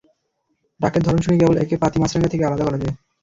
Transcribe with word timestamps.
ডাকের 0.79 1.01
ধরন 1.03 1.19
শুনে 1.21 1.39
কেবল 1.39 1.55
একে 1.57 1.75
পাতি 1.77 1.97
মাছরাঙা 1.99 2.29
থেকে 2.29 2.43
আলাদা 2.45 2.63
করা 2.65 2.77
যায়। 2.77 2.93